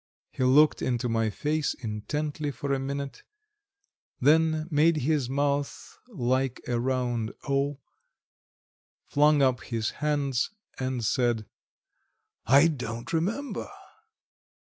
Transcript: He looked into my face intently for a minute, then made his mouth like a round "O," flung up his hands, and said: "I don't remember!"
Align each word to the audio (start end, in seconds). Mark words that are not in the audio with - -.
He 0.31 0.43
looked 0.43 0.81
into 0.81 1.07
my 1.07 1.29
face 1.29 1.75
intently 1.75 2.49
for 2.49 2.73
a 2.73 2.79
minute, 2.79 3.21
then 4.19 4.67
made 4.71 4.97
his 4.97 5.29
mouth 5.29 5.95
like 6.07 6.59
a 6.67 6.79
round 6.79 7.33
"O," 7.47 7.79
flung 9.05 9.43
up 9.43 9.61
his 9.61 9.91
hands, 10.01 10.49
and 10.79 11.05
said: 11.05 11.45
"I 12.47 12.65
don't 12.67 13.13
remember!" 13.13 13.69